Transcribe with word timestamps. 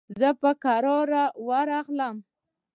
زه 0.19 0.29
به 0.41 0.51
کرار 0.63 1.09
ورغلم. 1.47 2.15